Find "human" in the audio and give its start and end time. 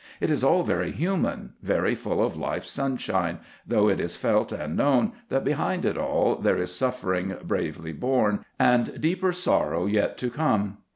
0.91-1.53